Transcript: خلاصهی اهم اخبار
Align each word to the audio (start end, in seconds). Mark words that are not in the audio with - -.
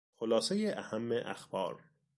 خلاصهی 0.19 0.71
اهم 0.71 1.11
اخبار 1.11 1.79